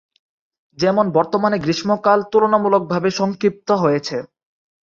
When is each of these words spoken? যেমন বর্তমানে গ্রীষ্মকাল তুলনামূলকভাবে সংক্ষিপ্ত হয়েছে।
যেমন 0.77 1.05
বর্তমানে 1.11 1.57
গ্রীষ্মকাল 1.59 2.19
তুলনামূলকভাবে 2.31 3.09
সংক্ষিপ্ত 3.19 3.69
হয়েছে। 3.83 4.17